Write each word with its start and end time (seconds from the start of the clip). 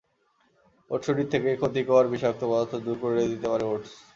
ওটসশরীর 0.91 1.31
থেকে 1.33 1.49
ক্ষতিকর 1.55 2.03
বিষাক্ত 2.13 2.41
পদার্থ 2.49 2.73
দূর 2.85 2.97
করে 3.01 3.21
দিতে 3.23 3.47
পার 3.47 3.61
ওটস। 3.67 3.91